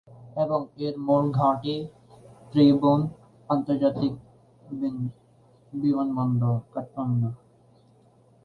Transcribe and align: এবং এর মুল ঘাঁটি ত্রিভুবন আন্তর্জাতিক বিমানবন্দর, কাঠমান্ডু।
এবং 0.35 0.59
এর 0.85 0.95
মুল 1.07 1.25
ঘাঁটি 1.31 1.75
ত্রিভুবন 2.51 2.99
আন্তর্জাতিক 3.49 4.13
বিমানবন্দর, 5.73 6.55
কাঠমান্ডু। 6.73 7.29